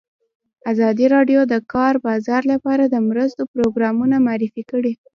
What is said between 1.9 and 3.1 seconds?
بازار لپاره د